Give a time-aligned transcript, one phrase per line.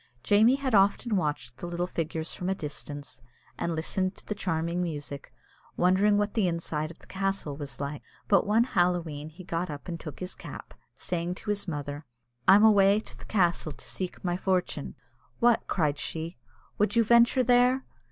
[0.23, 3.21] Jamie had often watched the little figures from a distance,
[3.59, 5.31] and listened to the charming music,
[5.77, 9.87] wondering what the inside of the castle was like; but one Halloween he got up
[9.87, 12.03] and took his cap, saying to his mother,
[12.47, 14.95] "I'm awa' to the castle to seek my fortune."
[15.37, 16.39] "What!" cried she,
[16.79, 17.85] "would you venture there?